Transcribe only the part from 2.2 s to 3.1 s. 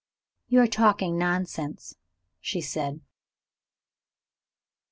she said.